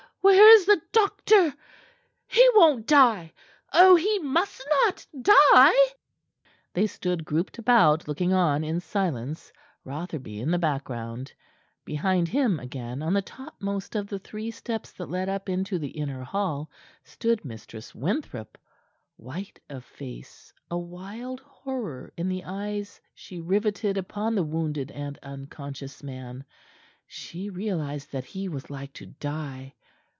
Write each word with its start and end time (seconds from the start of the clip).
Where 0.23 0.53
is 0.53 0.65
the 0.67 0.79
doctor? 0.91 1.55
He 2.27 2.47
won't 2.53 2.85
die! 2.85 3.33
Oh, 3.73 3.95
he 3.95 4.19
must 4.19 4.63
not 4.83 5.07
die!" 5.19 5.75
They 6.73 6.85
stood 6.85 7.25
grouped 7.25 7.57
about, 7.57 8.07
looking 8.07 8.31
on 8.31 8.63
in 8.63 8.81
silence, 8.81 9.51
Rotherby 9.83 10.39
in 10.39 10.51
the 10.51 10.59
background. 10.59 11.33
Behind 11.85 12.27
him 12.27 12.59
again, 12.59 13.01
on 13.01 13.13
the 13.13 13.23
topmost 13.23 13.95
of 13.95 14.05
the 14.07 14.19
three 14.19 14.51
steps 14.51 14.91
that 14.91 15.09
led 15.09 15.27
up 15.27 15.49
into 15.49 15.79
the 15.79 15.87
inner 15.89 16.23
hall, 16.23 16.69
stood 17.03 17.43
Mistress 17.43 17.95
Winthrop, 17.95 18.59
white 19.17 19.59
of 19.69 19.83
face, 19.83 20.53
a 20.69 20.77
wild 20.77 21.39
horror 21.39 22.13
in 22.15 22.29
the 22.29 22.43
eyes 22.43 23.01
she 23.15 23.39
riveted 23.39 23.97
upon 23.97 24.35
the 24.35 24.43
wounded 24.43 24.91
and 24.91 25.17
unconscious 25.23 26.03
man. 26.03 26.45
She 27.07 27.49
realized 27.49 28.11
that 28.11 28.25
he 28.25 28.47
was 28.47 28.69
like 28.69 28.93
to 28.93 29.07
die. 29.07 29.73